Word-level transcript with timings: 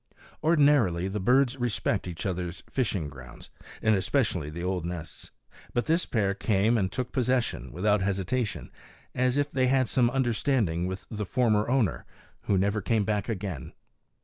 Ordinarily 0.43 1.07
the 1.09 1.19
birds 1.19 1.57
respect 1.57 2.07
each 2.07 2.25
other's 2.25 2.63
fishing 2.67 3.07
grounds, 3.07 3.51
and 3.83 3.93
especially 3.95 4.49
the 4.49 4.63
old 4.63 4.83
nests; 4.83 5.29
but 5.75 5.85
this 5.85 6.07
pair 6.07 6.33
came 6.33 6.75
and 6.75 6.91
took 6.91 7.11
possession 7.11 7.71
without 7.71 8.01
hesitation, 8.01 8.71
as 9.13 9.37
if 9.37 9.51
they 9.51 9.67
had 9.67 9.87
some 9.87 10.09
understanding 10.09 10.87
with 10.87 11.05
the 11.11 11.23
former 11.23 11.69
owner, 11.69 12.07
who 12.45 12.57
never 12.57 12.81
came 12.81 13.03
back 13.05 13.29
again. 13.29 13.73